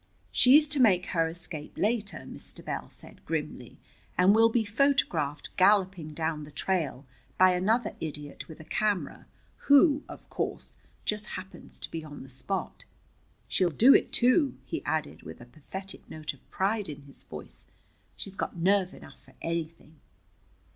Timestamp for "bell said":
2.65-3.23